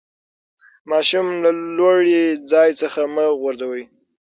[0.89, 3.83] ماشوم له لوړي ځای څخه مه غورځوئ.